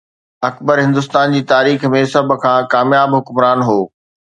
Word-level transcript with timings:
اڪبر 0.47 0.77
هندستان 0.85 1.29
جي 1.37 1.41
تاريخ 1.53 1.87
۾ 1.99 2.03
سڀ 2.17 2.35
کان 2.45 2.59
ڪامياب 2.75 3.19
حڪمران 3.19 3.67
هو. 3.69 3.81